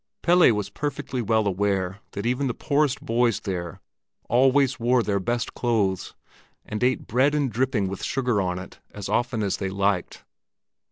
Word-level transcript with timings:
Pelle 0.23 0.51
was 0.53 0.71
perfectly 0.71 1.21
well 1.21 1.45
aware 1.45 1.99
that 2.13 2.25
even 2.25 2.47
the 2.47 2.55
poorest 2.55 3.05
boys 3.05 3.41
there 3.41 3.81
always 4.29 4.79
wore 4.79 5.03
their 5.03 5.19
best 5.19 5.53
clothes, 5.53 6.15
and 6.65 6.83
ate 6.83 7.05
bread 7.05 7.35
and 7.35 7.51
dripping 7.51 7.87
with 7.87 8.01
sugar 8.03 8.41
on 8.41 8.57
it 8.57 8.79
as 8.89 9.07
often 9.07 9.43
as 9.43 9.57
they 9.57 9.69
liked. 9.69 10.23